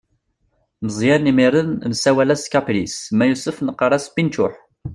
[0.85, 4.53] Meẓyan imir-n nessawal-as kapris, ma yusef neqqaṛ-as pinčuḥ.